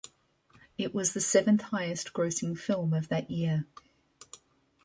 It 0.79 0.95
was 0.95 1.13
the 1.13 1.21
seventh 1.21 1.61
highest-grossing 1.61 2.57
film 2.57 2.91
of 2.91 3.07
that 3.09 3.29
year. 3.29 3.67